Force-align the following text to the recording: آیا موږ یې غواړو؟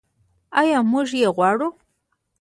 آیا 0.59 0.79
موږ 0.91 1.07
یې 1.21 1.29
غواړو؟ 1.35 1.69